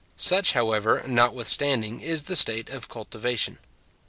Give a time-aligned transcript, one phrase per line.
[0.17, 3.59] Such, however, notwithstanding, is the state of its cultivation.